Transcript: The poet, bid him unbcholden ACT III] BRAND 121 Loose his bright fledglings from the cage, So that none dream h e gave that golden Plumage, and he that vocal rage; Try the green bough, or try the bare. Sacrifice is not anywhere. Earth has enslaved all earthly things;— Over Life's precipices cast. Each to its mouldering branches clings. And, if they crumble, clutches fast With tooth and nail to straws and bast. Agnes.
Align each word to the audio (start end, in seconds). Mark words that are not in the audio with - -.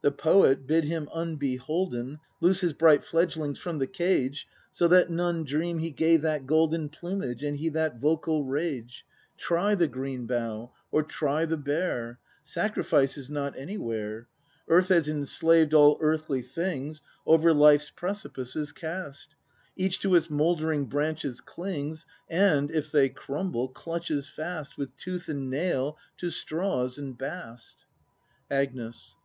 The 0.00 0.12
poet, 0.12 0.64
bid 0.64 0.84
him 0.84 1.08
unbcholden 1.12 1.32
ACT 1.32 1.42
III] 1.42 1.58
BRAND 1.58 2.20
121 2.20 2.20
Loose 2.48 2.60
his 2.60 2.72
bright 2.72 3.04
fledglings 3.04 3.58
from 3.58 3.78
the 3.80 3.88
cage, 3.88 4.46
So 4.70 4.86
that 4.86 5.10
none 5.10 5.42
dream 5.42 5.80
h 5.80 5.86
e 5.86 5.90
gave 5.90 6.22
that 6.22 6.46
golden 6.46 6.88
Plumage, 6.88 7.42
and 7.42 7.56
he 7.56 7.68
that 7.70 7.98
vocal 7.98 8.44
rage; 8.44 9.04
Try 9.36 9.74
the 9.74 9.88
green 9.88 10.28
bough, 10.28 10.70
or 10.92 11.02
try 11.02 11.46
the 11.46 11.56
bare. 11.56 12.20
Sacrifice 12.44 13.18
is 13.18 13.28
not 13.28 13.58
anywhere. 13.58 14.28
Earth 14.68 14.86
has 14.86 15.08
enslaved 15.08 15.74
all 15.74 15.98
earthly 16.00 16.42
things;— 16.42 17.00
Over 17.26 17.52
Life's 17.52 17.90
precipices 17.90 18.70
cast. 18.70 19.34
Each 19.74 19.98
to 19.98 20.14
its 20.14 20.30
mouldering 20.30 20.86
branches 20.86 21.40
clings. 21.40 22.06
And, 22.30 22.70
if 22.70 22.92
they 22.92 23.08
crumble, 23.08 23.66
clutches 23.66 24.28
fast 24.28 24.78
With 24.78 24.96
tooth 24.96 25.26
and 25.28 25.50
nail 25.50 25.98
to 26.18 26.30
straws 26.30 26.98
and 26.98 27.18
bast. 27.18 27.84
Agnes. 28.48 29.16